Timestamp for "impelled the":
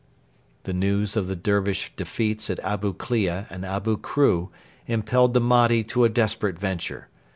4.87-5.39